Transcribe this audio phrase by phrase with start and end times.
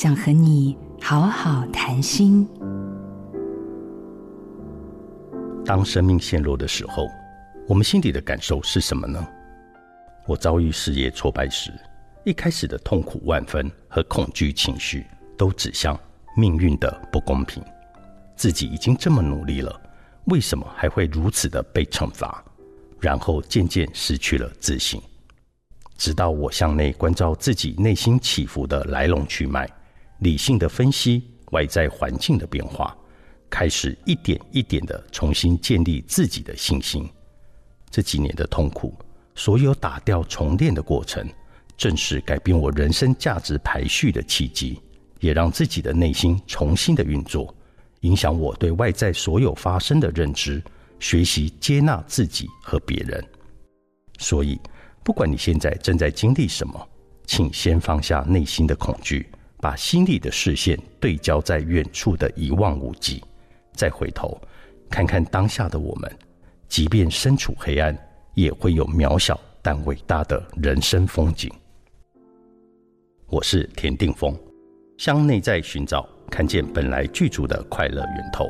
[0.00, 2.48] 想和你好好谈心。
[5.64, 7.08] 当生命陷落的时候，
[7.66, 9.26] 我们心里的感受是什么呢？
[10.24, 11.72] 我遭遇事业挫败时，
[12.24, 15.04] 一开始的痛苦万分和恐惧情绪，
[15.36, 15.98] 都指向
[16.36, 17.60] 命运的不公平。
[18.36, 19.80] 自己已经这么努力了，
[20.26, 22.44] 为什么还会如此的被惩罚？
[23.00, 25.02] 然后渐渐失去了自信。
[25.96, 29.68] 直到我向内关照自己内心起伏的来龙去脉，
[30.18, 32.96] 理性的分析外在环境的变化，
[33.48, 37.08] 开始一点一点的重新建立自己的信心。
[37.90, 38.94] 这几年的痛苦。
[39.34, 41.24] 所有打掉重练的过程，
[41.76, 44.82] 正是改变我人生价值排序的契机，
[45.20, 47.54] 也让自己的内心重新的运作，
[48.00, 50.60] 影响我对外在所有发生的认知，
[50.98, 53.24] 学习接纳自己和别人。
[54.18, 54.60] 所以，
[55.04, 56.88] 不管你现在正在经历什么，
[57.24, 59.30] 请先放下内心的恐惧，
[59.60, 63.22] 把心里的视线对焦在远处的一望无际，
[63.74, 64.40] 再回头
[64.88, 66.10] 看看当下的我们，
[66.68, 67.96] 即便身处黑暗。
[68.34, 71.50] 也会有渺小但伟大的人生风景。
[73.26, 74.32] 我是田定峰，
[74.96, 78.48] 向内在寻找，看见本来具足的快乐源头。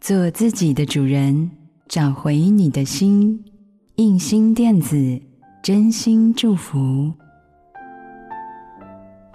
[0.00, 1.50] 做自己的主人，
[1.86, 3.44] 找回你的心。
[3.96, 5.20] 印心电子，
[5.62, 7.12] 真心祝福。